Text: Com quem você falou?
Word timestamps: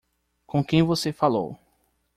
Com 0.47 0.63
quem 0.63 0.81
você 0.81 1.13
falou? 1.13 1.59